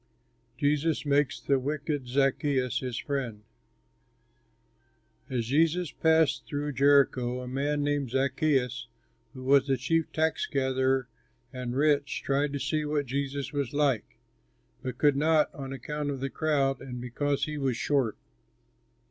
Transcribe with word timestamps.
JESUS 0.57 1.05
MAKES 1.05 1.41
THE 1.41 1.59
WICKED 1.59 2.07
ZACCHEUS 2.07 2.79
HIS 2.79 2.97
FRIEND 2.97 3.43
As 5.29 5.45
Jesus 5.45 5.91
passed 5.91 6.47
through 6.47 6.71
Jericho 6.73 7.39
a 7.39 7.47
man 7.47 7.83
named 7.83 8.09
Zaccheus, 8.09 8.87
who 9.35 9.43
was 9.43 9.67
the 9.67 9.77
chief 9.77 10.11
tax 10.11 10.47
gatherer 10.47 11.07
and 11.53 11.75
rich, 11.75 12.23
tried 12.23 12.51
to 12.53 12.59
see 12.59 12.83
what 12.83 13.05
Jesus 13.05 13.53
was 13.53 13.73
like, 13.73 14.17
but 14.81 14.97
could 14.97 15.15
not 15.15 15.53
on 15.53 15.71
account 15.71 16.09
of 16.09 16.19
the 16.19 16.31
crowd 16.31 16.81
and 16.81 16.99
because 16.99 17.45
he 17.45 17.59
was 17.59 17.77
short. 17.77 18.17